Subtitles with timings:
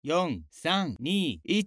[0.00, 0.10] 四、
[0.52, 1.66] 三、二、一。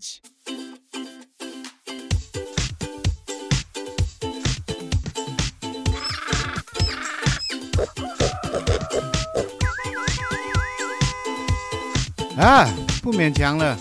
[12.38, 12.66] 啊，
[13.04, 13.78] 不勉强了。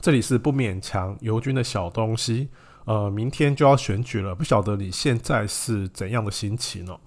[0.00, 2.48] 这里是不勉强尤军的小东西。
[2.84, 6.98] 呃，明天就要选举了，不晓得你现在是怎样的心情呢？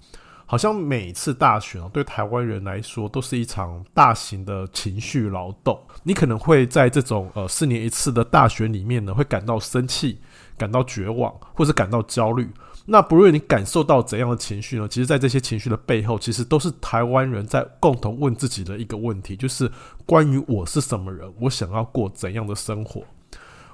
[0.46, 5.78] 好像每次大选哦，对台湾人来说都是一场大型的情绪劳动。
[6.04, 10.20] 你可能会在这种呃四年一次的大选里面呢，会感到生气、
[10.56, 12.48] 感到绝望，或者感到焦虑。
[12.88, 14.86] 那不论你感受到怎样的情绪呢？
[14.86, 19.68] 其实，在这些情绪的背后，其实都是台湾人在共同问自己的一个问题，就是
[20.06, 23.02] 关于我是什么人，我想要过怎样的生活。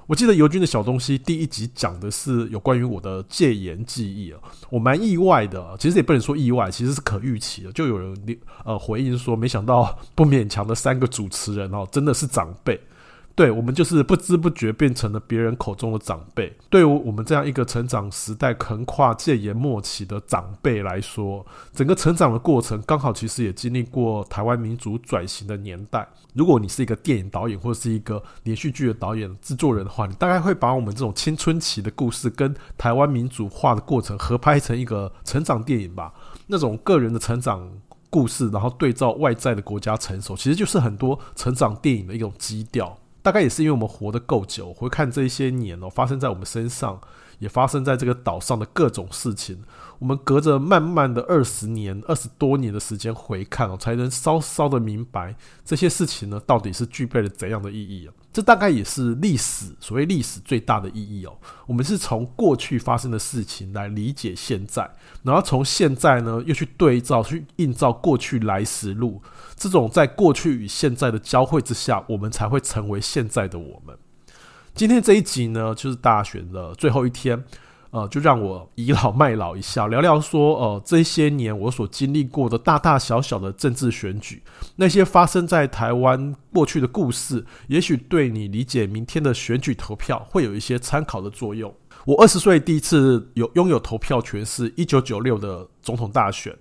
[0.05, 7.71] 我记得尤军的小东西第一集讲的是有关于我的戒严记忆啊，我蛮意外的，其实也不能说意外，其实是可预期的。
[7.71, 8.15] 就有人
[8.65, 12.79] 呃回应说，没想到不勉强的三个主持人哦，真的是长辈。
[13.35, 16.55] 对，我们就是不知不觉变成了别人口中的长辈。
[16.69, 21.43] 对于我们这样一个成长时代横跨戒严末期的长辈来说，
[21.73, 26.07] 整个成长的过程刚好其实也经历过台湾民主转型的年代。
[26.33, 36.13] 如果你是一个电影导演或者是一个连续剧的导演制作人的话，你大概会把我们这种青春期的故事跟台湾民主化的过程合拍成一个成长电影吧。
[36.47, 37.71] 那种个人的成长
[38.09, 42.97] 故事，然后对照外在的国家成熟，其实就是很多成长电影的一种基调。
[43.21, 46.99] 大概也是因为我们活得够久，回看这些年哦，发生在我们身上，
[47.39, 49.63] 也发生在这个岛上的各种事情。
[50.03, 55.33] 我们隔着慢慢的二十年、二十多年的时间回看哦，才能稍稍的明白
[55.63, 58.13] 这些事情呢，到底是具备了怎样的意义啊？
[58.33, 61.33] 这大概也是历史，所谓历史最大的意义哦。
[61.65, 64.93] 我们是从过去发生的事情来理解现在，
[65.23, 69.21] 然后从现在呢，又去对照、去映照过去来时路。
[69.55, 73.97] 这种在过去与现在的交汇之下，我们才会成为现在的我们。
[74.75, 77.41] 今天这一集呢，就是大选的最后一天，
[77.93, 84.41] 呃，就让我倚老卖老一下，聊聊说，呃，这些年我所经历过的大大小小的政治选举，
[84.77, 91.71] 那些发生在台湾过去的故事，也许对你理解明天的选举投票会有一些参考的作用。
[92.05, 96.51] 我二十岁第一次有拥有投票权，是一九九六的总统大选。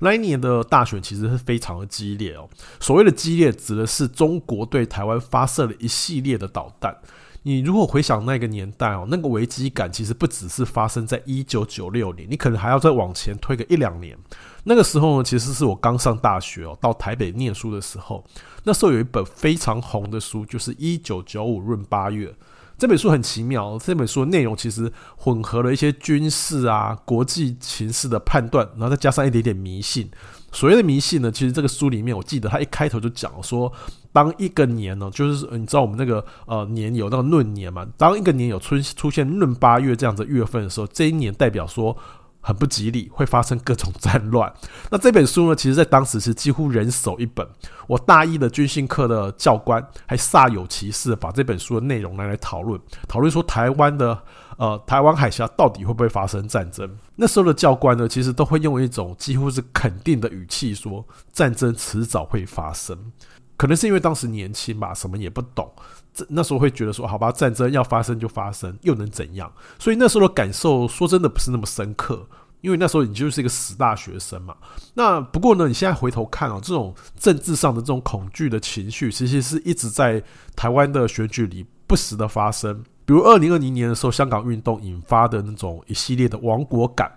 [0.00, 2.48] 那一年的大选其实是非常的激烈哦。
[2.80, 6.96] 所谓的激烈，指的是中国对台湾发射了一系列的导弹。
[7.42, 14.16] 你如果回想那个年代哦，那个危机感其实不只是发生在一九九六年，你可能还要再往前推个一两年。
[14.64, 18.22] 那个时候呢，其实是我刚上大学哦，到台北念书的时候。
[18.64, 22.28] 那时候有一本非常红的书，就是《一九九五闰八月》。
[22.76, 30.10] 这本书很奇妙，这本书的内容其实混合了一些军事啊、国际情势的判断，然后再加上一点点迷信。
[30.52, 33.72] 所谓的迷信呢，其实这个书里面，我记得他一开头就讲说，
[34.12, 41.96] 当一个年呢，就是你知道我们那个呃年有那个闰年嘛，当一个年有出出现闰八月这样的月份的时候，这一年代表说。
[42.42, 44.50] 很不吉利，会发生各种战乱。
[44.90, 47.46] 那这本书呢，其实在当时是几乎人手一本。
[47.86, 54.18] 我大一的军训课的教官还煞有其事把这本书的内容拿来讨论，讨论说台湾的
[54.60, 56.86] 呃台湾海峡到底会不会发生战争。
[57.16, 63.10] 那时候的教官呢，其实都会用一种几乎是肯定的语气说，战争迟早会发生。
[63.56, 65.70] 可能是因为当时年轻吧，什么也不懂。
[66.12, 69.50] 这那时候会觉得说，好吧，战争要发生就发生，又能怎样？
[69.78, 72.26] 所以那时候的感受，说真的不是那么深刻，
[72.60, 74.54] 因为那时候你就是一个死大学生嘛。
[74.92, 80.22] 那不过呢，你现在回头看哦，这种政治上的这种恐惧的情绪，其实是一直在
[80.54, 82.84] 台湾的选举里不时的发生。
[83.10, 87.10] 比如二零二零年的时候，香港运动引发的那种一系列的亡国感，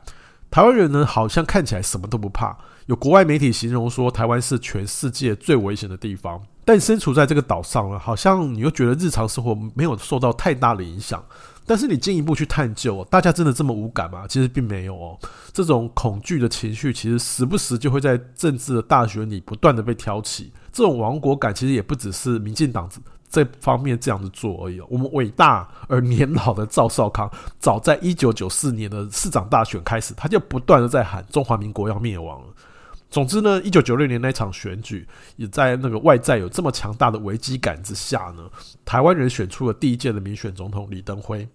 [0.49, 2.57] 台湾人呢好像看起来什么都不怕。
[2.87, 6.41] 有国外媒体形容说，台湾是全世界最危险的地方。
[6.65, 11.23] 但身处在这个岛上了，好像你又觉得日常生活没有受到太大的影响。
[11.63, 14.25] 但是你进一步去探究，大家真的这么无感吗？
[14.27, 15.19] 其实并没有哦。
[15.53, 20.51] 这种恐惧的情绪，其实时不时就会在政治的大学里不断的被挑起。
[20.71, 22.89] 这种亡国感，其实也不只是民进党
[23.33, 24.79] 这方面这样子做而已。
[24.81, 27.27] 我们伟大而年老的赵少康，
[27.57, 32.47] 早在一九九四年的市长大选开始，他就不断的在喊中华民国要灭亡了。
[33.09, 38.43] 总之呢，一九九六年那场选举，也在那个外在有这么强大的危机感之下呢，
[38.85, 41.47] 台湾人选出了第一届的民选总统李登辉。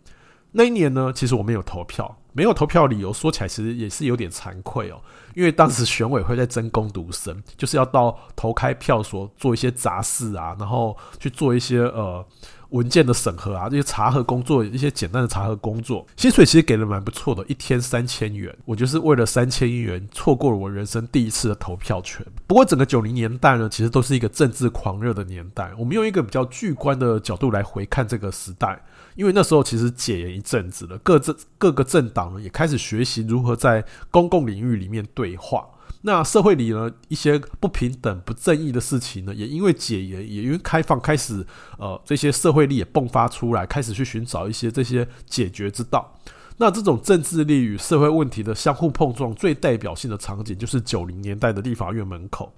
[0.59, 5.01] 那一年呢，其实我没有投票，没有投票理由说起来其实也是有点惭愧哦，
[5.37, 12.27] 因为当时选委会在争工读生，就是要到投开票所做一些杂事啊，然后去做一些呃。
[12.71, 18.55] 文件的审核啊，这些查核工作，一些简单的查核工作，薪水其实给的蛮不错的，一天三千元。
[18.67, 22.23] 我就是为了三千元，错过了我人生第一次的投票权。
[22.47, 25.73] 不过整个九零年代呢，其实都是一个政治狂热的年代。
[25.79, 28.79] 我们用一个比较巨观的角度来回看这个时代，
[29.19, 35.67] 因为那时候其实解严一阵子了，各政各个政党呢也开始学习如何在公共领域里面对话。
[36.03, 41.45] 那社会里呢，一些不平等、不正义的事情呢，也因为解严，也因为开放，开始
[41.79, 46.17] 呃，这些社会力也迸发出来，开始去寻找一些这些解决之道。
[46.59, 52.53] 那这种政治力与社会问题的相互碰撞，最代表性的场景就是九零年代的立法院门口。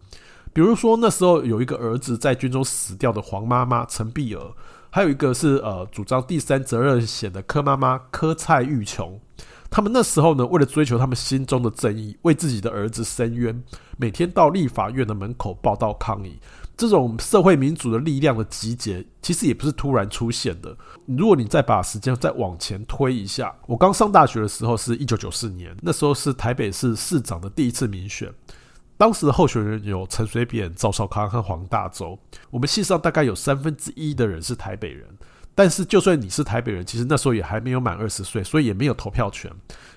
[0.52, 4.52] 比如说那时候有一个儿子在军中死掉的黄妈妈陈碧儿，
[4.90, 9.18] 还有一个是呃主张第三责任险的柯妈妈柯蔡玉琼。
[9.70, 13.62] 他们那时候呢，为了追求他们心中的正义，为自己的儿子伸冤，
[13.96, 16.40] 每天到立法院的门口报道抗议。
[16.76, 20.76] 这种社会民主的力量的集结，其实也不是突然出现的。
[21.06, 28.32] 如果你再把时间再往前推一下，我刚上大学的时候是一九九四年，那时候是台北市市长的第一次民选，
[29.00, 32.18] 当时的候选人有陈水扁、赵少康和黄大洲。
[32.50, 35.08] 我们系上大概有三分之一的人是台北人。
[35.54, 39.50] 但是，就算你是台北人，其实那时候也还没有满二十岁，所以也没有投票权。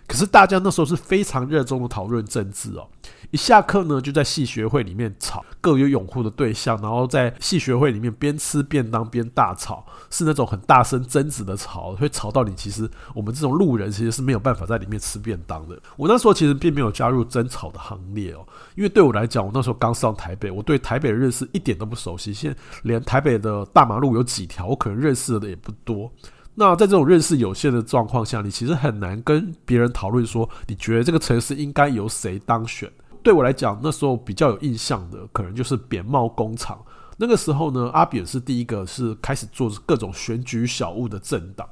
[0.07, 2.87] 可是大家那时候是非常热衷的讨论政治哦。
[3.33, 12.53] 一下课呢，就在系学会里面吵，各有拥护的对象，然后在系学会里面边吃便当边大吵，是那种很大声争执的吵，会吵到你。
[12.53, 15.75] 其实我们这种路人其实是没有办法在里面吃便当的。
[15.97, 18.45] 我那时候其实并没有加入争吵的行列哦，
[18.75, 26.13] 因为对我来讲，我那时候刚上台北，我对台北的认识一点都不熟悉，现连台北的大马路有几条，我可能认识的也不多。
[26.53, 32.87] 那在这种认识有限的状况下，你其实很难跟别人讨论说，你觉得这个城市应该由谁当选？
[33.23, 36.83] 对我来讲，那时候比较有印象的，可能就是扁帽工厂。
[37.17, 41.67] 那个时候呢，阿扁是第一个是开始做各种选举小物的政党。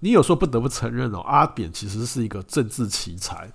[0.00, 3.50] 你有时候不得不承认哦，阿扁其实是一个政治奇才。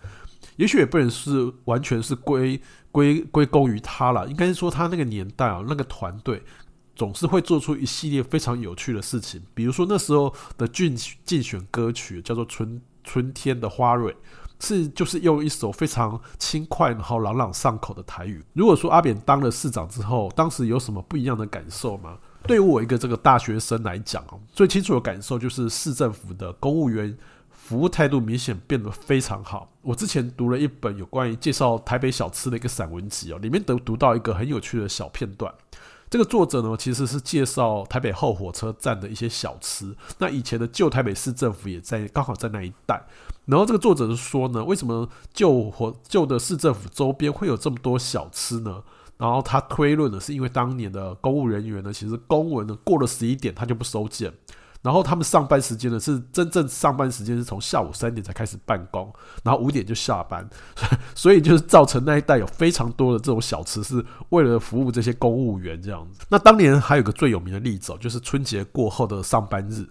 [0.57, 2.61] 也许也不能是完全是归
[2.91, 6.43] 归归功于他了，应该是说他那个年代啊，那个团队
[6.95, 9.41] 总是会做出一系列非常有趣的事情。
[9.53, 14.11] 比如说那时候的竞竞选歌曲叫做《春春天的花蕊》。
[14.59, 18.43] 是，就是用一首非常轻快然后朗朗上口的台语。
[18.53, 22.17] 如果说阿扁当了市长之后，当时有什么不一样的感受吗？
[22.43, 27.17] 对于我一个这个大学生来讲，最清楚的感受就是市政府的公务员
[27.49, 29.69] 服务态度明显变得非常好。
[29.81, 35.53] 我之前读了一本有关于介绍台北小吃的一个散文集哦，里面都读到一个很有趣的小片段。
[36.09, 39.95] 这个作者呢，其实是介绍台北后火车站的一些小吃。
[40.17, 43.05] 那以前的旧台北市政府也在，刚好在那一带。
[43.45, 48.83] 然后这个作者是说呢，为什么旧火旧的市政府周边会有这么多小吃呢？
[49.17, 54.33] 然后他推论呢是因为当年的公务人员呢，其实公文呢过了十一点他就不收件。
[54.81, 60.47] 然后他们上班时间呢，是真正上班时间是从下午三点才开始办公，然后五点就下班，
[61.13, 66.21] 所以就是造成那一带有非常多的这种小吃，是为了服务这些公务员这样子。
[66.29, 69.85] 那当年还有个最有名的例子哦，就是春节过后的上班日，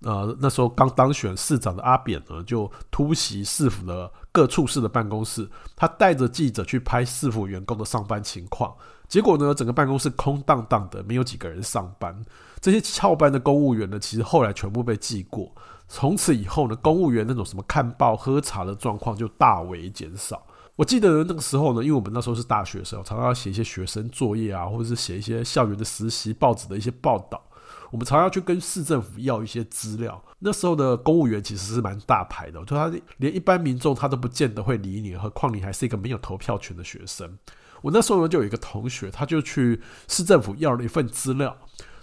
[0.00, 8.74] 呃，那时候刚当选市长的阿扁呢，就突袭市府的各处室的办公室，他带着记者去拍市府员工的上班情况，
[9.06, 12.20] 结果呢，整个办公室空荡荡的，没有几个人上班。
[12.62, 15.52] 这些翘班的公务员呢，其实后来全部被记过。
[15.88, 20.46] 从此以后呢，公务员那种什么看报、喝茶的状况就大为减少。
[20.76, 27.42] 我记得那个时候呢，因为我们那时候是大学生，常常要写一些学生作业啊，或者是写一些校园的实习报纸的一些报道。
[27.90, 30.22] 我们常常去跟市政府要一些资料。
[30.38, 37.36] 那时候的公务员其实是蛮大牌的，就他连一般民众他都不见得会理你，何况你还是一个没有投票权的学生。
[37.82, 41.54] 我那时候呢，就有一个同学，他就去市政府要了一份资料。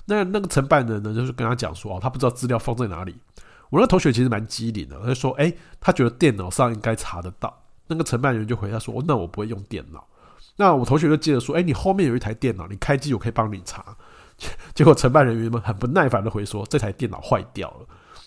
[0.09, 3.15] 那那个承办人呢，就是跟他讲说，哦，他不知道资料放在哪里。
[3.69, 7.55] 我那同学其实蛮机灵的，他就说，哎，他觉得电脑上应该查得到。
[7.87, 10.03] 那个承办人就回他说，哦，那我不会用电脑。
[10.55, 13.95] 那我同学就接着说，哎，你后面有一台电脑，你开机我可以帮你查。
[14.73, 17.85] 结果承办人员们很不耐烦的回说，这台电脑坏掉了。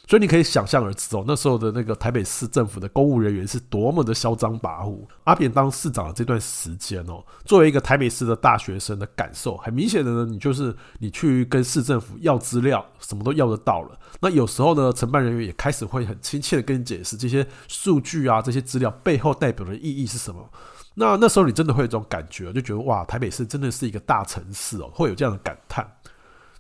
[0.09, 4.99] 所以你可以想象而知哦，那时候的那个台北市政府的公务人员是多么的嚣张跋扈。
[5.25, 13.99] 阿扁当市长的这段时间哦，作为一个台北市的大学生的感受，很明显的呢，你就是你去跟市政府要资料，什么都要得到了。
[14.21, 20.47] 那有时候呢，承办人员也开始会很亲切的跟你解释这些数据啊，这些资料背后代表的意义是什么。
[20.95, 25.91] 那那时候你真的会有这种感觉，就觉得哇，台北市真的是一个大城市哦，会有这样的感叹。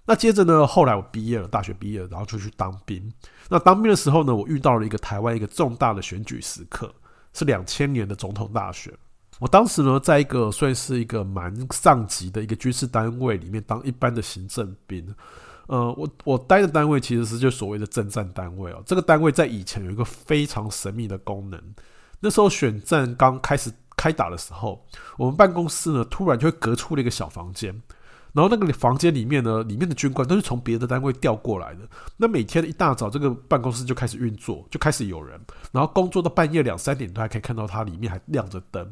[0.04, 3.12] 那接着呢，后来我毕业了，大学毕业，然后就去当兵。
[3.48, 6.92] 那当兵的时候呢，我遇到了一个台湾一个重大的选举时刻，
[7.32, 8.92] 是两千年的总统大选。
[9.38, 15.14] 我当时呢，在一个算是一个蛮上级的一个军事单位里面当一般的行政兵。
[15.68, 18.82] 呃，我我待的单位其实是就所谓的政战单位哦。
[18.84, 21.60] 这个单位在以前有一个非常神秘的功能。
[22.18, 24.84] 那时候选战刚开始开打的时候，
[25.16, 27.80] 我们办公室呢，突然就会隔出了一个小房间。
[28.32, 31.80] 然后那个房间里面呢，里面的军官都是从别的单位调过来的。
[32.16, 38.90] 那每天一大早，这个办公室就开始运作，就开始有人，然后工作到半夜两三点都还可以看到它里面还亮着灯。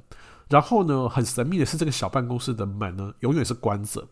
[0.49, 4.07] 然后呢，很神秘的是，这个小办公室的门呢，永远是关着。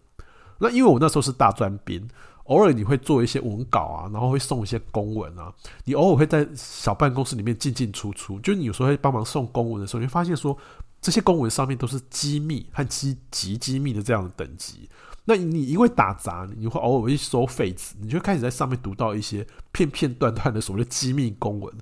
[0.58, 2.08] 那因为我那时候是大专兵，
[2.44, 5.52] 偶尔你会做一些文稿啊，然后会送一些公文啊，
[5.84, 10.56] 你偶尔会在小办公室里面进进出出，就你有时候会帮忙送公文的时候，你会发现说，
[11.00, 14.88] 这些公文上面都是机密和机极机密的这样的等级。
[15.24, 21.72] 那你因为打杂，你会偶尔会收废纸，你就开始在上面读到一些片片段段的所谓的机密公文。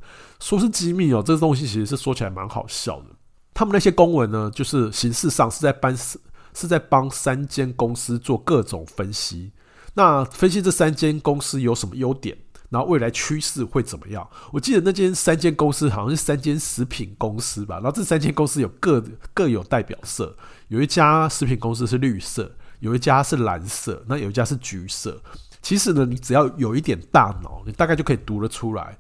[0.41, 3.07] 说是机密哦，这个东西其实是说起来蛮好笑的。
[3.55, 9.53] 他们那些公文呢，就是形式上是在帮是在帮三间公司做各种分析。
[9.95, 12.37] 那分析这三间公司有什么优点，
[12.69, 14.29] 然后未来趋势会怎么样？
[14.53, 17.77] 我记得那间三间公司好像是三间食品公司吧。
[17.77, 20.37] 然后这三间公司有各各有代表色，
[20.69, 22.51] 有一家食品公司是绿色。
[22.81, 25.19] 有一家是蓝色，那有一家是橘色。
[25.63, 28.97] 其实呢，你只要有一点大脑，你大概就可以读得出来。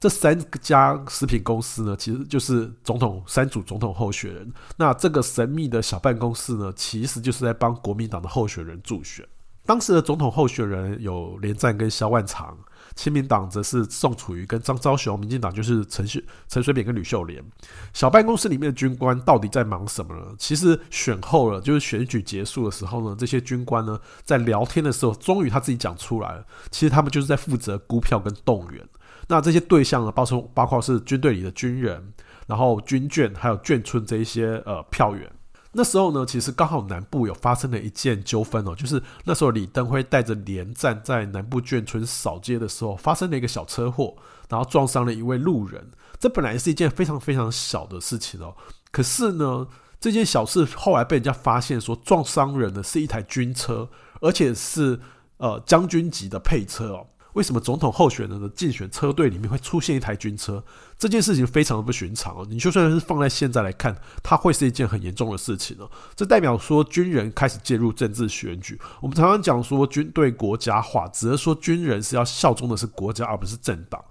[0.00, 4.50] 这三家食品公司呢，其实就是总统三组总统候选人。
[4.78, 9.22] 那这个神秘的小办公室呢，其实就是在帮国民党的候选人助选。
[9.66, 12.56] 当时的总统候选人有连战跟萧万长。
[12.98, 17.40] 亲民党则是宋楚瑜跟张昭雄，民进党就是陈水陈水扁跟吕秀莲。
[17.94, 20.34] 小办公室里面的军官到底在忙什么呢？
[20.36, 26.44] 其实选后了，就是选举结束的时候呢，这些军官呢在聊天的时候，终于他自己讲出来了。
[26.72, 28.84] 其实他们就是在负责估票跟动员。
[29.28, 32.12] 那这些对象呢，包括包括是军队里的军人，
[32.48, 35.30] 然后军眷还有眷村这一些呃票员。
[35.72, 44.16] 那时候呢，其实刚好南部有发生了一件纠纷哦，就是那时候李登辉带着连战在南部眷村扫街的时候，发生了一个小车祸，
[44.48, 45.90] 然后撞伤了一位路人。
[46.18, 48.56] 这本来是一件非常非常小的事情哦，
[48.90, 49.68] 可是呢，
[50.00, 53.88] 这件小事后来被人家发现说撞伤人的是一台军车，
[54.20, 54.98] 而且是
[55.36, 57.06] 呃将军级的配车哦。
[57.34, 60.62] 为什么总统候选人的竞选车队里面会出现一台军车？
[60.98, 62.46] 这件事情非常的不寻常哦。
[62.48, 65.88] 你就算是放在现在来看，它会是一件很严重的事情哦。
[66.16, 68.80] 这代表说军人开始介入政治选举。
[69.00, 74.02] 我们常常讲说军队国家化，只是说军人是要效忠的是国家，而不是政党。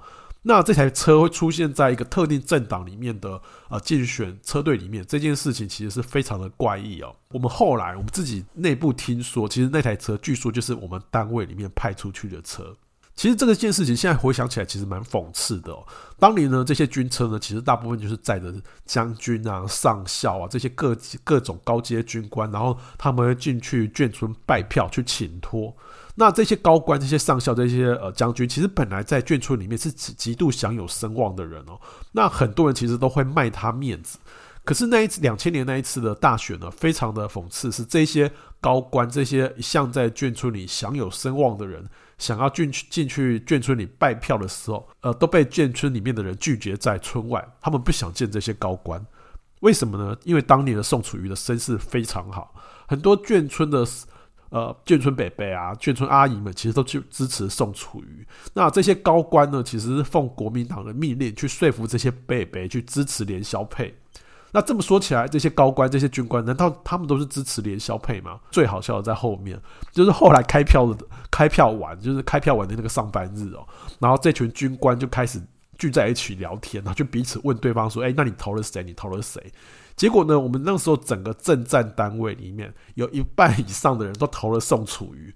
[0.43, 7.13] 那这台车会出现在一个特定政党里面的呃竞选车队里面，这件事情其实是非常的怪异哦。
[7.31, 12.73] 我们后来我们自己内部听说，其实那台车据说就是我们单位里面派出去的车。
[13.17, 15.83] 其实这个件事情现在回想起来，其实蛮讽刺的哦。
[16.19, 18.53] 当年呢，这些军车呢，其实大部分就是载着
[18.85, 25.75] 将军啊、上校啊这些各各种高阶军官，然后他们会进去眷村拜票去请托。
[26.13, 31.79] 那这些高官、这些上校、这些呃将军，其实本来在眷村里面是极极度享有声望的人哦。
[32.11, 34.19] 那很多人其实都会卖他面子。
[34.63, 38.31] 可是那一次两千年那一次的大选呢，非常的讽刺，是这些
[38.61, 41.83] 高官、这些一向在眷村里享有声望的人。
[42.17, 47.47] 想要进去进去眷村里拜票的时候，呃，都被眷村里面的人拒绝在村外。
[47.61, 49.05] 他们不想见这些高官，
[49.59, 50.17] 为什么呢？
[50.23, 52.55] 因为当年的宋楚瑜的身世非常好，
[52.87, 53.85] 很多眷村的
[54.49, 58.25] 呃眷村伯伯啊、眷村阿姨们，其实都去支持宋楚瑜。
[58.53, 63.93] 那这些高官呢，其实是奉国民党的命令去说服这些伯伯去支持连萧配。
[64.57, 68.39] 那这么说起来，这些高官、这些军官，难道他们都是支持连消配吗？
[68.49, 69.61] 最好笑的在后面，
[69.91, 73.63] 就是后来开票的开票完，就是开票完的那个上班日哦，
[73.99, 75.39] 然后这群军官就开始
[75.77, 78.81] 聚在一起聊天，然后就彼此问对方说：“哎，那你投了谁？
[78.81, 79.39] 你投了谁？”
[79.95, 85.31] 结果呢，我们那时候整个政战单位里面有一半以上的人都投了宋楚瑜。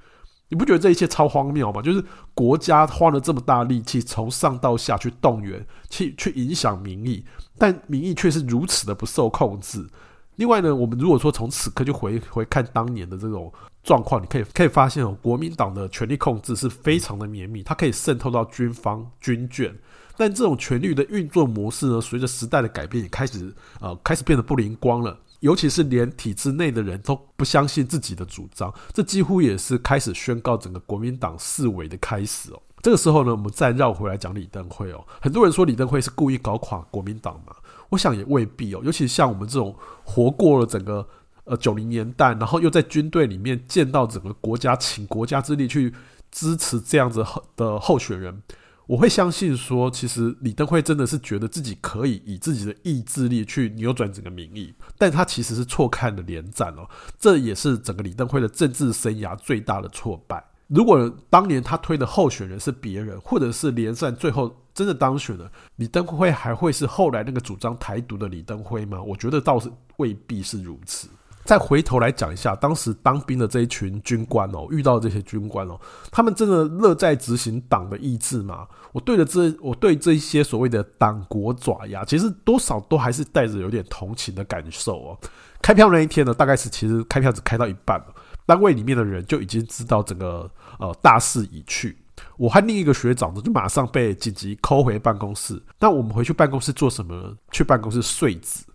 [0.51, 1.81] 你不觉得这一切超荒谬吗？
[1.81, 2.03] 就是
[2.34, 7.25] 国家花了这么大力气，从上到下去动员，去去影响民意，
[7.58, 9.88] 但民意却是如此的不受控制。
[10.36, 13.50] 另外呢，我们如果说从此刻就回回看当年的这种
[13.81, 19.72] 状况，你可以可以发现哦，国民党的权力控制是非常的绵密，它可以渗透到军方军眷。
[20.17, 25.17] 但这种权力的运作模式呢，随着时代的改变，也开始呃开始变得不灵光了。
[25.41, 32.62] 尤其是连体制内的人都不相信自己的主张，这几乎也是开始宣告整个国民党式微的开始哦。
[32.81, 35.05] 这个时候呢，我们再绕回来讲李登辉哦。
[35.21, 37.55] 很多人说李登辉是故意搞垮国民党嘛，
[37.89, 38.81] 我想也未必哦。
[38.83, 41.07] 尤其像我们这种活过了整个
[41.43, 45.93] 呃九零年代，然后又在军队里面见到整个国家请国家之力去
[46.31, 48.41] 支持这样子的候选人。
[48.88, 60.43] 我会相信说，其实李登辉真的是觉得自己可以以自己的意志力去扭转整个民意，但他其实是错看了连战哦，这也是整个李登辉的政治生涯最大的挫败。
[60.67, 69.01] 如果当年他推的候选人是别人，或者是连战最后真的当选了，李登辉还会是后来那个主张台独的李登辉吗？
[69.01, 71.07] 我觉得倒是未必是如此。
[71.43, 75.79] 再回头来讲一下，当时当兵的这一群军官哦，遇到这些军官哦，
[76.12, 78.67] 他们真的乐在执行党的意志吗？
[78.91, 85.17] 我对着这，我对这些所谓的党国爪牙，其实多少都还是带着有点同情的感受哦。
[85.62, 88.07] 开票那一天呢，大概是其实开票只开到一半了，
[88.45, 91.98] 单位里面的人就已经知道整个呃大势已去。
[92.38, 95.62] 我和另一个学长呢，就马上被紧急扣回办公室。
[95.79, 97.36] 那我们回去办公室做什么？
[97.51, 98.65] 去办公室睡子。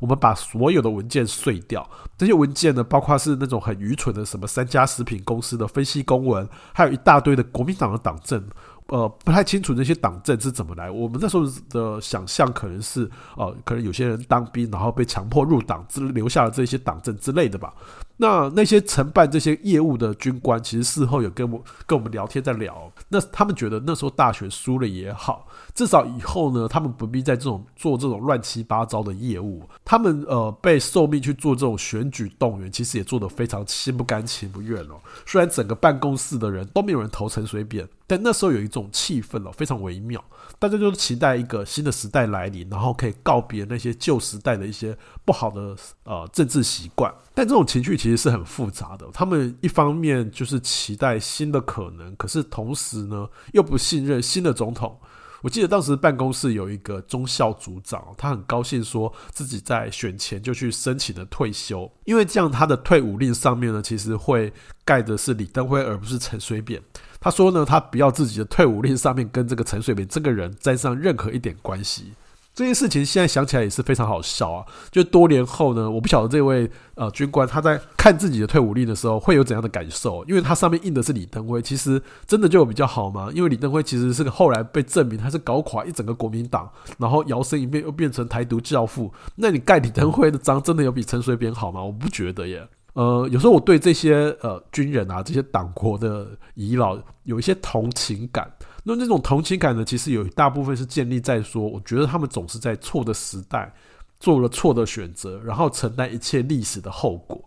[0.00, 8.42] 我们把所有的文件碎掉，这些文件呢，包括是那种很愚蠢的什么三家食品公司的分析公文，还有一大堆的国民党的党证。
[8.88, 10.90] 呃，不太清楚那些党证是怎么来。
[10.90, 13.02] 我们那时候的想象可能是，
[13.36, 17.74] 呃，可能有些人当兵，然后被强迫入党，之留下了这些党证之类的吧。
[18.18, 29.62] 那那些承办这些业务的军官，其实事后有跟我跟我们聊天在聊，那他们觉得那时候大选输了也好，至少以后呢，他们不必在这种做这种乱七八糟的业务。
[29.84, 35.00] 他们呃被受命去做这种选举动员，其实也做得非常心不甘情不愿哦。
[35.24, 40.22] 虽然整个办公室的人都没有人投陈水扁，但那时候有一种气氛哦，非常微妙。
[40.58, 47.14] 大家就期待一个新的时代来临，然后可以告别那些旧时代的一些不好的呃政治习惯。
[47.32, 49.06] 但这种情绪其实是很复杂的。
[49.12, 54.98] 他们一方面就是期待新的可能，可是同时呢又不信任新的总统。
[55.42, 64.52] 我记得当时办公室有一个中校组长，他很高兴说自己在选前就去申请了退休，因为这样他的退伍令上面呢其实会
[64.84, 66.82] 盖的是李登辉而不是陈水扁。
[67.20, 72.12] 他说呢，他不要自己的退伍令上面跟这个陈水扁这个人沾上任何一点关系。
[72.58, 74.66] 这件事情现在想起来也是非常好笑啊！
[74.90, 83.30] 就多年后呢，我不晓得这位呃军官他在看自己的退伍令的时候会有怎样的感受，因为他上面印的是李登辉，其实真的就比较好吗？
[83.32, 86.68] 因为李登辉其实是个后来被证明他是搞垮一整个国民党，
[86.98, 89.14] 然后摇身一变又变成台独教父。
[89.36, 91.80] 那你盖李登辉的章，真的有比陈水扁好吗？
[91.80, 92.66] 我不觉得耶。
[92.94, 98.50] 呃，有时候我对这些呃军人啊，这些党国的遗老有一些同情感。
[98.88, 103.70] 那这种同情感呢，其实有一大部分是建立在说，我觉得他们总是在错的时代
[104.18, 107.38] 做了错的选择，然后承担一切历史的后果。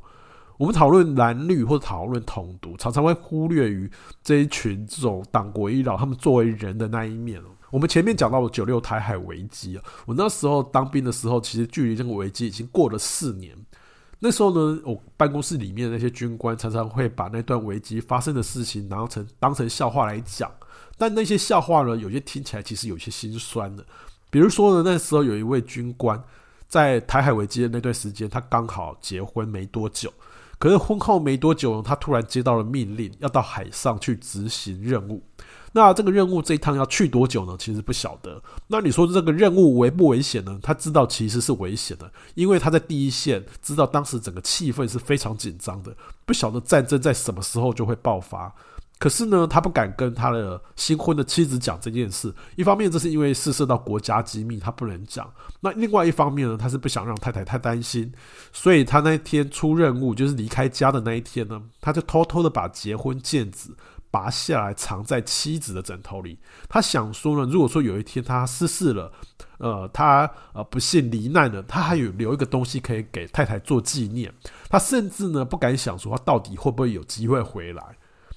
[0.57, 3.89] 我们讨论蓝绿或者讨论统独，常常会忽略于
[4.23, 7.41] 这一群这种党国一老他们作为人的那一面。
[7.71, 13.55] 我们前面讲到了九六台海危机啊，我那时候当兵的时候，其实距离这个危机已经过了四年。
[14.23, 20.51] 那时候呢，我办公室里面的那些军官常常会把那段危机发生的事情，然后成当成笑话来讲。
[20.95, 23.83] 但那些笑话呢，有些听起来其实有些心酸的。
[24.29, 26.23] 比如说呢，那时候有一位军官
[26.67, 30.13] 在台海危机的那段时间，他刚好结婚没多久，
[30.59, 35.23] 可是婚后没多久，他突然接到了命令，要到海上去执行任务。
[35.73, 37.55] 那这个任务这一趟要去多久呢？
[37.57, 38.41] 其实不晓得。
[38.67, 40.59] 那你说这个任务危不危险呢？
[40.61, 48.53] 他知道其实是危险的，因为他在第一线，知道当时整个气氛是非常紧张的，不晓得战争在什么时候就会爆发。
[48.99, 52.31] 可是呢，他不敢跟他的新婚的妻子讲这件事。
[52.55, 55.25] 一方面，这是因为涉涉到国家机密，他不能讲；
[55.59, 58.13] 那另外一方面呢，他是不想让太太太担心，
[58.53, 63.71] 所以他那天出任务，就是离开家的那一天呢，他就偷偷的把结婚戒指。
[64.11, 66.37] 拔下来藏在妻子的枕头里。
[66.69, 69.11] 他想说呢，如果说有一天他失事了，
[69.57, 74.31] 呃，他呃不幸罹难了，他还有留一个东西可以给太太做纪念。
[74.69, 77.83] 他甚至呢不敢想说他到底会不会有机会回来。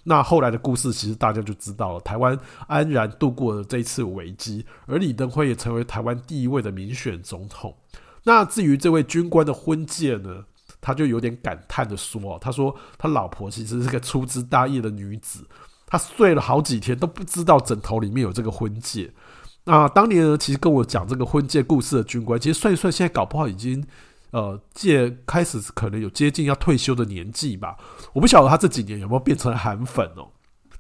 [0.05, 7.75] 那后来的故事其实大家就知道了，台湾安然度过了这一次危机，而李登辉也成为台湾第一位的民选总统。
[8.23, 10.45] 那至于这位军官的婚戒呢？
[10.85, 15.43] 他就有点感叹的说：“他说他老婆其实是个粗枝大叶的女子，
[15.87, 19.11] 他睡了好几天都不知道枕头里面有这个婚戒。
[19.65, 23.83] 那当年呢，其实跟我讲这个婚戒故事的军官，其实算一算，现在搞不好已经
[24.31, 27.75] 呃，届开始可能有接近要退休的年纪吧。
[28.13, 30.29] 我不晓得他这几年有没有变成韩粉哦。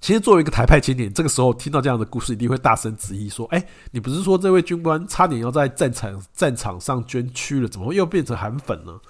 [0.00, 9.00] 其实作为一个台派青年，这个时候听到这样的故事，一定会大声质疑说：“哎，你不是说这位军官差点要在战场战场上捐躯了，怎么又变成韩粉呢？”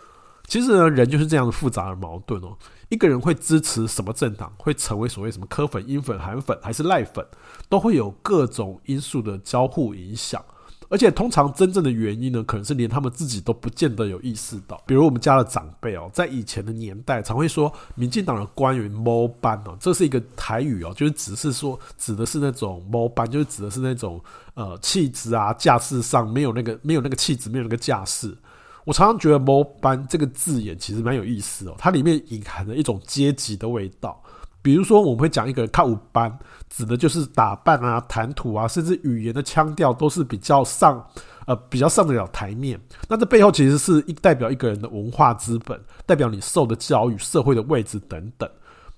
[0.46, 2.56] 其实呢，人就是这样的复杂而矛盾哦。
[2.90, 7.26] 一个人会支持什么政党，会成为所谓什么柯粉、英粉、韩粉还是赖粉，
[7.68, 10.44] 都会有各种因素的交互影响。
[10.90, 14.80] 而且通常真正的原因呢，可能是连他们自己都不见得有意识到。
[14.86, 28.36] 比如我们家的长辈哦，在以前的年代，常会说民进党的官员猫班哦，这是一个台语哦，就是只是说指的是那种猫班，就是指的是那种呃气质啊架势上没有那个没有那个气质，没有那个架势。
[28.84, 34.22] 我常常觉得某班这个字眼其实蛮有意思哦，它里面隐含着一种阶级的味道。
[34.60, 36.38] 比如说，我们会讲一个人靠五班，
[36.70, 41.06] 指的就是打扮啊、谈吐啊，甚至语言的腔调都是比较上，
[41.46, 42.80] 呃，比较上得了台面。
[43.06, 48.48] 那这背后其实是一代表一个人的文化资本，代表你受的教育、社会的位置等等。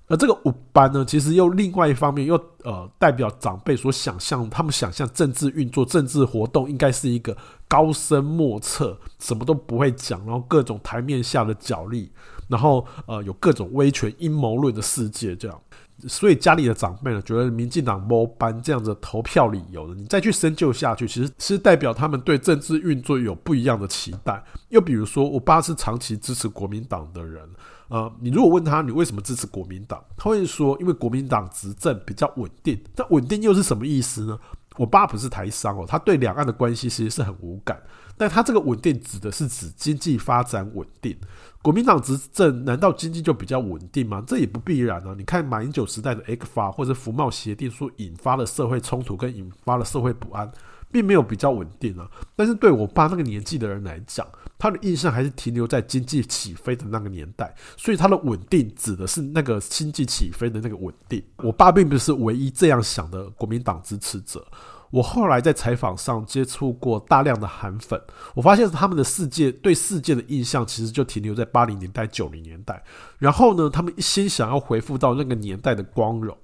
[0.09, 7.37] 而这个五班呢，其实又另外一方面又呃代表长辈所想象，他们想象政治运作、政治活动应该是一个
[7.68, 12.11] 高深莫测，什么都不会讲，然后各种台面下的角力。
[12.48, 15.61] 然后，呃，有各种威权阴谋论的世界这样，
[16.07, 24.40] 所以家里的长辈呢，觉得民进党摸班这样的投票理由呢，你再去深究下去，其实是代表他们对政治运作有不一样的期待。
[24.68, 27.42] 又比如说，我爸是长期支持国民党的人，
[27.88, 32.81] 呃，你如果问他你为什么支持国民党，他会说，因为国民党执政比较稳定。
[32.94, 34.38] 但稳定又是什么意思呢？
[34.77, 37.81] 我爸不是台商哦，他对两岸的关系其实是很无感，
[38.17, 41.17] 但他这个稳定指的是指经济发展稳定。
[41.62, 44.23] 国民党执政，难道经济就比较稳定吗？
[44.27, 45.15] 这也不必然啊！
[45.19, 50.49] 你看马英九时代的 X 法或者服贸协定说引发了社会冲突跟引发了社会不安，
[50.90, 52.09] 并没有比较稳定啊。
[52.35, 54.27] 但是对我爸那个年纪的人来讲，
[54.59, 61.22] 他的印象还是停留在经济起飞的那个年代，所以他的稳定指的是那个经济起飞的那个稳定。
[61.38, 64.46] 我爸并不是唯一这样想的国民党支持者。
[64.90, 68.01] 我后来在采访上接触过大量的韩粉，
[68.35, 72.83] 我发现他们的世界对世界的印象其实就停留在八零年代、九零年代。
[73.18, 76.38] 然后呢，他们一心想要回复到那个年代的光荣。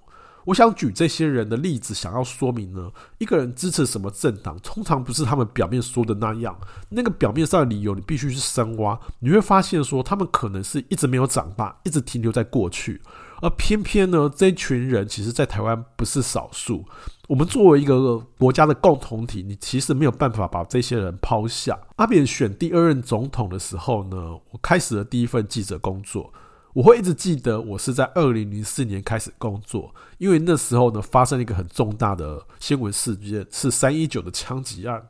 [0.45, 6.57] 我想举这些人的例子，想要说明呢，一个人支持什么政党，通常不是他们表面说的那样。
[6.89, 13.01] 那个表面上的理由，你必须去深挖，你会发现说，他们可能是一直没有长大，一直停留在过去。
[13.41, 16.85] 而偏偏呢，这群人其实，在台湾不是少数。
[17.29, 21.77] 我们作为一个国家的共同体，你其实没有办法把这些人抛下。
[21.97, 24.17] 阿扁选第二任总统的时候呢，
[24.51, 26.33] 我开始了第一份记者工作。
[26.75, 35.07] 我会一直记得，我是在二零零四年开始工作，因为那时候呢，发生了一个很重大的新闻事件，是三一九的枪击案。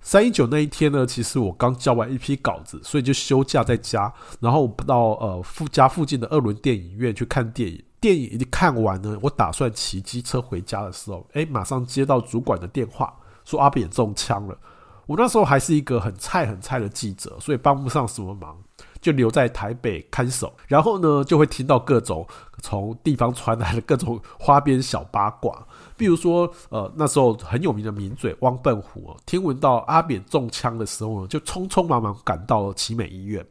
[0.00, 7.82] 三一九那一天呢，其实我刚交完一批稿子，所以就休假在家，然后到呃附家附近的二轮电影院去看电影。
[8.00, 14.58] 电影已经看完了，我打算骑机车回家的时候，哎，马上接到主管的电话，说阿扁中枪了。
[15.06, 18.56] 我那时候还是一个很菜很菜的记者，所以帮不上什么忙，
[19.02, 20.50] 就留在台北看守。
[20.66, 22.26] 然后呢，就会听到各种
[22.62, 25.66] 从地方传来的各种花边小八卦。
[25.94, 33.44] 比如说，呃，那时候很有名的名嘴汪笨虎，听闻到阿扁中枪的时候呢，就匆匆忙忙赶到了奇美医院。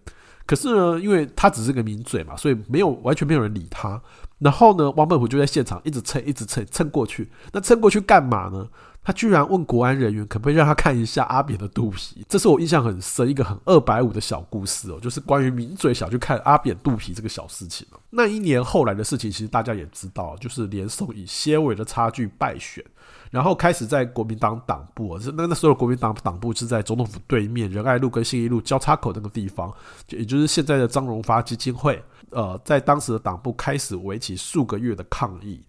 [0.46, 4.02] 可是呢，因为他只是个名嘴嘛，所以没有完全没有人理他。
[4.40, 7.30] 然后呢，汪笨虎就在现场一直蹭，一直蹭，蹭过去。
[7.54, 8.68] 那蹭过去干嘛呢？
[9.04, 12.24] 他居然问国安人员可不可以让他看一下阿扁的肚皮。
[12.30, 17.88] 这是我印象很深一个很二百五的小故事哦，就是关于名嘴想去看阿扁肚皮这个小事情。
[18.12, 22.84] 那一年后来的事情，其实大家也知道，就是连宋以些微的差距败选，
[23.32, 29.74] 然后开始在国民党党部，是那那时候国民党党部是在总统府对面仁爱路跟信义路交叉口那个地方，
[30.10, 32.04] 也就是现在的张荣发基金会。
[32.30, 35.60] 呃，在当时的党部开始为期数个月的抗议。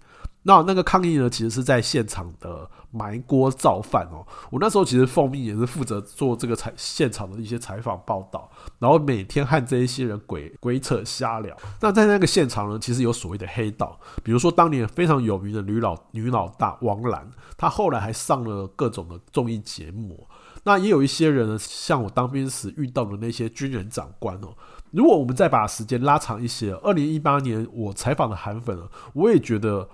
[0.45, 4.27] 那那个抗议呢，其实是在现场的埋锅造饭哦。
[4.51, 8.51] 我那时候其实奉命也是负责做这个采现场的一些采访报道，
[8.81, 11.57] 然后每天和这一些人鬼鬼扯瞎聊。
[11.81, 20.27] 那在那个现场呢，其实有所谓的黑道，比如说当年非常有名的女老女老大王兰，她后来还上了各种的综艺节目。
[20.65, 24.49] 那也有一些人呢，像我当兵时遇到的那些军人长官哦。
[24.91, 28.77] 如果我们再把时间拉长一些，二零一八年我采访的韩粉，
[29.13, 29.89] 我也觉得。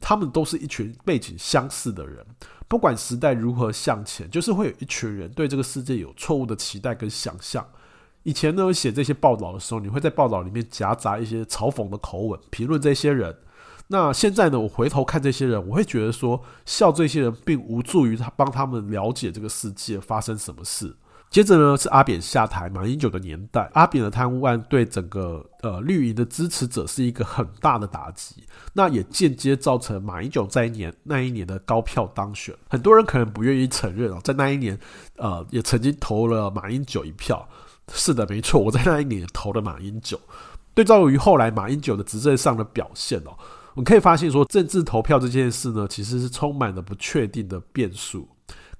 [0.00, 2.24] 他们都是一群背景相似的人，
[2.68, 7.66] 不管时代如何向前，就是会有一群人对这个世界有错误的期待跟想象。
[8.22, 13.36] 以前呢，写这些报道的时候，你会在报道里面夹杂一些嘲讽的口吻，评论这些人。
[13.88, 20.96] 那现在呢，我回头看这些人，我会觉得说，笑这些人并无助于他帮他们了解这个世界发生什么事。
[21.36, 28.36] 接着呢是阿扁下台，马英九的年代，阿扁的贪污案对整个呃绿营的支持者是一个很大的打击，
[28.72, 32.54] 那也间接造成马英九在一年那一年的高票当选。
[32.70, 34.80] 很多人可能不愿意承认哦，在那一年，
[35.16, 37.46] 呃，也曾经投了马英九一票。
[37.92, 40.18] 是的，没错，我在那一年也投了马英九。
[40.72, 43.36] 对照于后来马英九的执政上的表现哦，
[43.74, 48.26] 我们可以发现说，政治投票这件事呢，其实是充满了不确定的变数。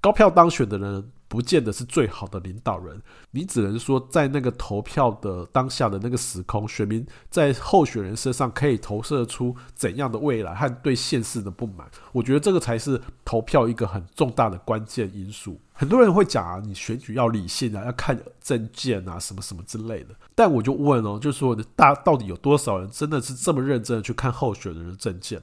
[0.01, 1.05] 高票当选的人，
[1.37, 2.99] 不见得是最好的领导人，
[3.33, 11.87] 你只能说在那个投票的当下的那个时空，选民在候选人身上可以投射出怎样的未来和对现实的不满。
[12.12, 15.61] 我觉得这个才是投票一个很重大的关键因素。
[15.75, 20.14] 很多人会讲啊，你选举要理性啊，要看证件啊，什么什么之类的。
[20.35, 25.42] 但我就问哦，就是说大到底有多少人真的是这么认真的去看候选人的证件？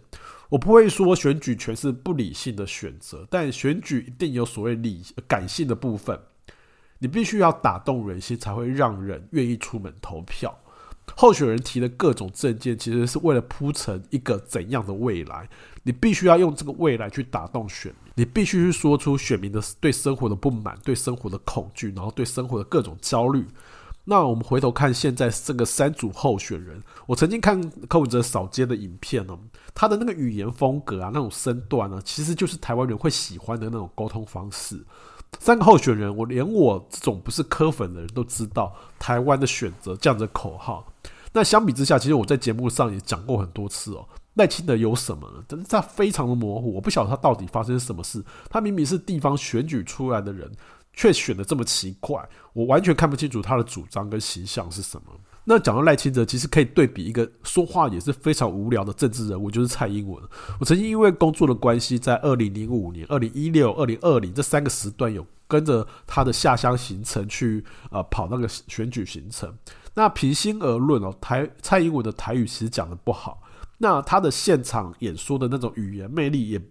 [0.54, 6.20] 我不会说选举全是不理性的选择，但选举一定有所谓理感性的部分。
[7.00, 10.56] 你必须要打动人心，才会让人愿意出门投票。
[11.18, 15.50] 候选人提的各种政见，其实是为了铺成一个怎样的未来。
[15.82, 23.44] 你必须要用这个未来去打动选民，你必须去说出选民的对生活的不满、对生活的恐惧，然后对生活的各种焦虑。
[24.06, 29.38] 那我们回头看现在这个三组候选人，我曾经看柯文哲扫街的影片呢，
[29.74, 34.84] 他的那个语言风格啊，那种身段呢，其实就是台湾人会喜欢的那种沟通方式。
[35.40, 40.86] 三个候选人，我连我这种不是柯粉的人都知道台湾的选择这样的口号。
[41.32, 45.44] 那相比之下，其实我在节目上也讲过很多次哦，赖清德有什么呢？
[45.48, 48.24] 但是他非常的模糊，我不晓得他到底发生什么事。
[48.50, 50.52] 他明明是地方选举出来的人。
[50.94, 55.12] 却选得这么奇怪，我完全看不清楚他的主张跟形象是什么。
[55.46, 60.24] 那讲到赖清德，其实可以对比一个说话也是非常无聊的政治人物，就是蔡英文。
[60.60, 69.54] 我曾经因为工作的关系，在二零零五年、二零一六、二零二零这三个时段有跟着他的下乡行程去呃跑那个选举行程。
[69.94, 73.42] 那平心而论哦，台蔡英文的台语其实讲得不好，
[73.78, 76.62] 那他的现场演说的那种语言魅力也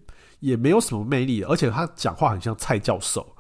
[0.41, 3.32] 也没有什么魅力，而且他讲话很像蔡教授。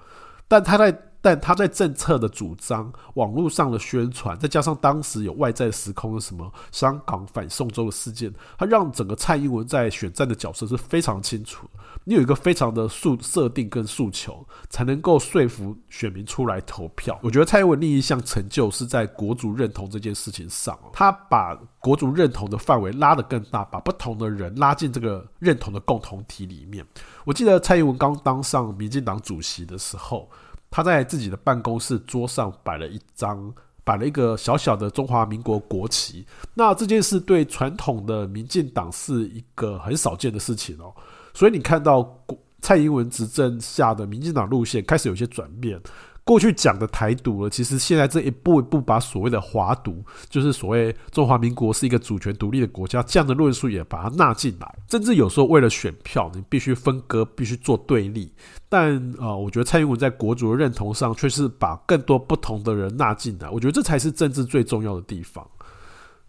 [0.52, 11.66] 但他在，但他在政策的主张、网络上的宣传，再加上当时有外在时空的什么香港反送中的事件，他让整个蔡英文在选战的角色是非常清楚。
[12.04, 17.16] 你有一个非常的诉设定跟诉求，才能够说服选民出来投票。
[17.22, 26.84] 我觉得蔡英文另一项成就是在国族认同这件事情上，他把国族认同的范围拉得更大，把不同的人拉进这个认同的共同体里面。
[27.24, 30.28] 我记得蔡英文刚当上民进党主席的时候，
[30.72, 33.52] 他在自己的办公室桌上摆了一张，
[33.84, 36.26] 摆了一个小小的中华民国国旗。
[36.54, 40.92] 那这件事对传统的民进党是一个很少见的事情哦。
[41.34, 42.18] 所以你看到
[42.60, 45.78] 蔡英文执政下的民进党路线开始有些转变。
[46.24, 54.78] 过去讲的台独了，其实现在这一步一步把所谓的华独，就是所谓中华民国是一个主权独立的国家，这样的论述也把它纳进来。
[54.88, 58.32] 甚至有时候为了选票，你必须分割，必须做对立。
[58.68, 63.50] 但呃，我觉得蔡英文在国族的认同上，却是把更多不同的人纳进来。
[63.50, 65.44] 我觉得这才是政治最重要的地方。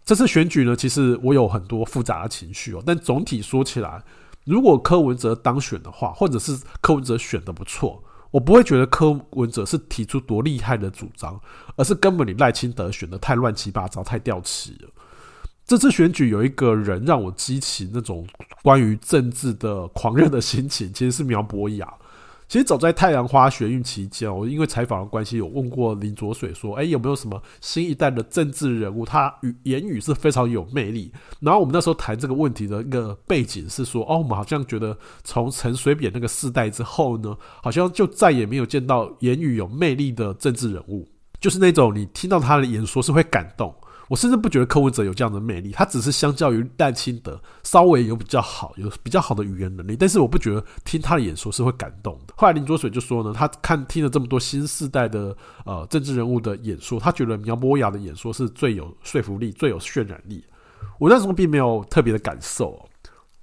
[0.04, 2.82] 这次选举呢，其实我有很多复杂的情绪哦。
[2.84, 4.02] 但总体说起来，
[4.44, 8.03] 如果柯文哲当选的话，或者是柯文哲选的不错。
[8.34, 11.40] 我不会觉得柯文哲是提出多厉害的主张，
[11.76, 14.88] 而是根本你赖清德选的太乱七八糟，太掉漆了。
[15.64, 18.26] 这次选举有一个人让我激起那种
[18.60, 21.88] 关于政治的狂热的心情，其实是苗博雅。
[22.46, 29.04] 其实早在太阳花学运期间，我因为采访的关系，有问过林卓水说：“哎，有没有什么新一代的政治人物？
[29.04, 41.08] 他语言语是非常有魅力。”然后我们那时候谈这个问题的一个背景是说：“哦，我们好像觉得从陈水扁那个世代之后呢，好像就再也没有见到言语有魅力的政治人物，
[41.40, 43.74] 就是那种你听到他的演说是会感动。”
[44.08, 52.34] 我甚至不觉得柯文哲有这样的魅力，他只是相较于赖清德稍微有比较好，有比较好的语言能力，但是我不觉得听他的演说是会感动的。
[52.36, 60.44] 后来林卓水就说呢，他看听了这么多新世代的呃政治人物的演说，他觉得苗博雅的演说是最有说服力、最有渲染力。
[60.98, 62.72] 我那时候并没有特别的感受。
[62.72, 62.88] 哦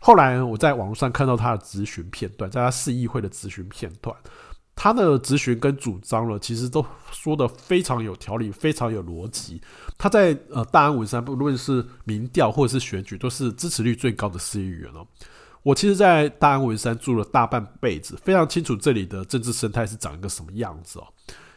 [0.03, 4.15] 后来我在网络上看到他的咨询片段，在他市议会的咨询片段。
[4.75, 9.61] 他的咨询跟主张了，其实都说得非常有条理，非常有逻辑。
[9.97, 15.05] 他在呃大安文山，不论是民调或者是选举，都是支持率最高的市议员哦。
[15.61, 21.07] 我其实，在大安文山住了大半辈子，非常清楚这里的政治生态是长一个什么样子哦。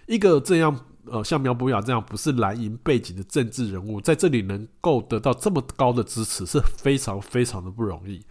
[0.07, 8.23] 一个这样呃像苗博雅这样不是蓝营背景的政治人物，在这里能够得到这么高的支持，是非常非常的不容易。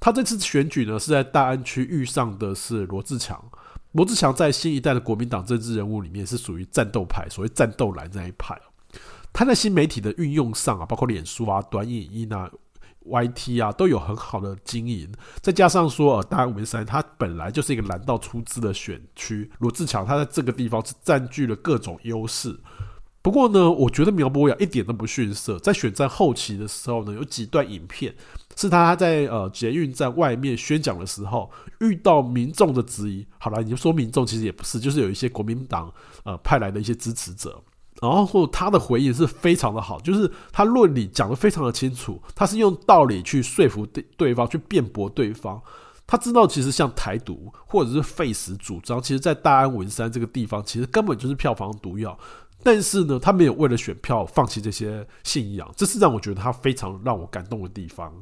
[0.00, 3.40] 他这次选举呢，是在大安区遇上的是罗志强。
[3.96, 8.54] 罗志祥在新一代的国民党政治人物里面是属于战斗派，所谓战斗蓝那一派。
[9.32, 12.50] 他在新媒体的运用上啊，包括脸书啊、短影音啊、
[13.06, 15.10] YT 啊，都有很好的经营。
[15.40, 22.54] 再加上说，呃，大安文山它本来就是一个蓝道出资的选区，罗志强他在这个地方是占据了各种优势。
[23.22, 25.58] 不过呢，我觉得苗博雅一点都不逊色。
[25.58, 28.14] 在选战后期的时候呢，有几段影片
[28.56, 33.24] 是他在呃捷运站外面宣讲的时候，遇到民众的质疑。
[33.38, 35.92] 好了，你就说民众其实也不是，就是有一些国民党
[36.24, 37.62] 呃派来的一些支持者，
[38.00, 45.60] 然后他的回应是非常的好，就是他论理讲得非常的清楚，他是用道理去说服对对方，去辩驳对方。
[46.06, 52.16] 他知道其实像台独或者是废死主张，其实在大安文山这个地方，其实根本就是票房毒药。
[52.62, 58.12] 但是呢，他没有为了选票放弃这些信仰，这是让我觉得他非常让我感动的地方。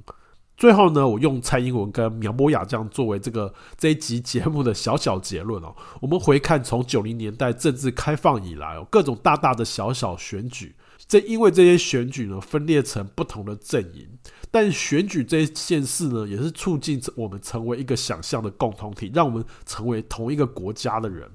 [0.57, 5.75] 最后呢，我用蔡英文跟苗博雅这样作为这个 这一集节目的小小结论哦。
[6.01, 10.75] 我们回看从九零年代政治开放以来哦，各种大大的小小选举，
[11.09, 14.09] 这因为这些选举呢分裂成不同的阵营，
[14.51, 21.29] 但选举这件事呢，也是促进我们成为一个想象的共同体，让我们成为同一个国家的人。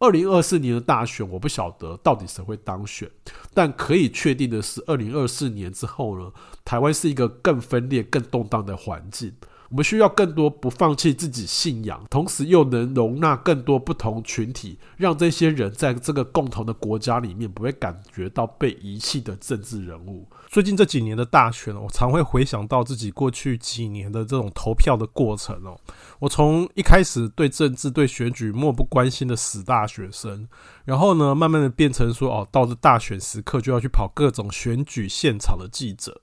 [0.00, 3.10] 二零二四年的大选，我不晓得到底谁会当选，
[3.52, 6.30] 但可以确定的是，二零二四年之后呢，
[6.64, 9.32] 台湾是一个更分裂、更动荡的环境。
[9.70, 20.26] 我们需要更多不放弃自己信仰，同时又能容纳更多不同群体，让这些人在这个共同的国家里面不会感觉到被遗弃的政治人物。
[20.48, 25.78] 最近这几年的大选，我常会回想到自己过去几年的这种投票的过程哦。
[26.18, 30.48] 我从一开始对政治、对选举漠不关心的死大学生，
[30.86, 36.18] 然后呢，慢慢的变成说哦，到了大选时刻就要去跑各种选举现场的记者。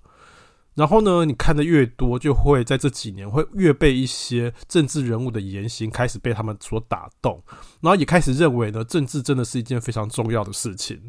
[0.74, 7.42] 然后呢，你看的越多，就会在这几年会越被一些政治人物的言行开始被他们所打动，
[7.80, 11.00] 然后也开始认为呢，政治真的是一件非常重要的事情。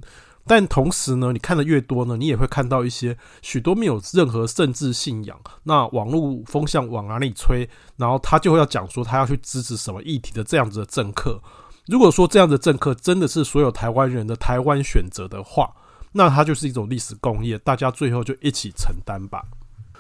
[0.47, 11.41] 但同时呢，你看的越多呢，你也会看到一些许多没有任何政治信仰，那网络风向往哪里吹，然后他就会要讲说他要去支持什么议题的这样子的政客。
[11.87, 15.73] 如果说这样的政客真的是所有台湾人的台湾选择的话，
[16.13, 19.43] 那它就是一种历史工业，大家最后就一起承担吧。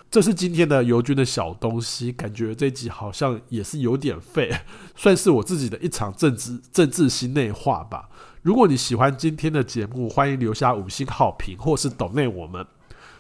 [0.09, 4.51] 这是今天的尤军的小东西，感觉这集好像也是有点废，
[4.95, 8.09] 算是我自己的一场政治政治心内话吧。
[8.47, 12.65] 如果你喜欢今天的节目，欢迎留下五星好评或是抖内我们。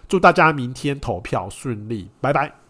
[0.06, 2.65] 祝大家明天投票顺利，拜拜。